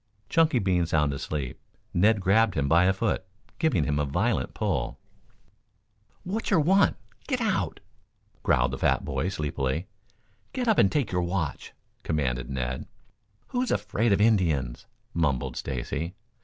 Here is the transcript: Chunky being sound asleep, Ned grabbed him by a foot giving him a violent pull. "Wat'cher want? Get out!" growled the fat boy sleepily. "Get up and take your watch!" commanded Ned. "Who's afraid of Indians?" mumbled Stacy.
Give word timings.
Chunky 0.29 0.57
being 0.57 0.87
sound 0.87 1.13
asleep, 1.13 1.59
Ned 1.93 2.21
grabbed 2.21 2.55
him 2.55 2.67
by 2.67 2.85
a 2.85 2.91
foot 2.91 3.23
giving 3.59 3.83
him 3.83 3.99
a 3.99 4.03
violent 4.05 4.55
pull. 4.55 4.97
"Wat'cher 6.25 6.59
want? 6.59 6.95
Get 7.27 7.39
out!" 7.39 7.81
growled 8.41 8.71
the 8.71 8.79
fat 8.79 9.05
boy 9.05 9.29
sleepily. 9.29 9.85
"Get 10.53 10.67
up 10.67 10.79
and 10.79 10.91
take 10.91 11.11
your 11.11 11.21
watch!" 11.21 11.73
commanded 12.01 12.49
Ned. 12.49 12.87
"Who's 13.49 13.69
afraid 13.69 14.11
of 14.11 14.19
Indians?" 14.19 14.87
mumbled 15.13 15.55
Stacy. 15.55 16.15